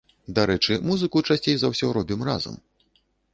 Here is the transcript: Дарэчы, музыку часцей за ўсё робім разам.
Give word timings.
Дарэчы, 0.37 0.77
музыку 0.91 1.21
часцей 1.33 1.55
за 1.65 1.71
ўсё 1.75 1.91
робім 1.99 2.25
разам. 2.31 2.59